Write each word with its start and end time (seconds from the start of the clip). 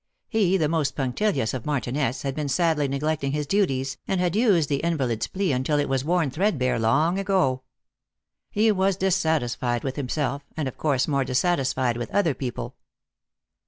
He, 0.27 0.57
the 0.57 0.67
most 0.67 0.95
punctilious 0.95 1.53
of 1.53 1.63
martinets, 1.67 2.23
had 2.23 2.33
been 2.33 2.49
sadly 2.49 2.87
neglecting 2.87 3.33
his 3.33 3.45
duties, 3.45 3.99
and 4.07 4.19
had 4.19 4.35
used 4.35 4.67
the 4.67 4.77
invalid 4.83 5.21
s 5.21 5.27
plea 5.27 5.51
until 5.51 5.77
it 5.77 5.87
was 5.87 6.03
worn 6.03 6.31
threadbare 6.31 6.79
long 6.79 7.19
ago. 7.19 7.61
He 8.49 8.71
was 8.71 8.97
dissatisfied 8.97 9.83
with 9.83 9.97
himself, 9.97 10.43
and, 10.57 10.67
of 10.67 10.75
course, 10.75 11.07
more 11.07 11.23
dissatisfied 11.23 11.97
with 11.97 12.09
other 12.09 12.33
people." 12.33 12.77